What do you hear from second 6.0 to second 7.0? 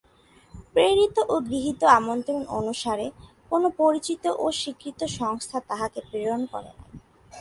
প্রেরণ করে নাই।